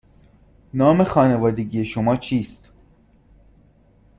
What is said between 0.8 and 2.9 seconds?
خانوادگی شما چیست؟